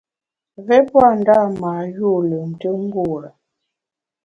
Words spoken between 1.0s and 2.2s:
ndâ mâ yû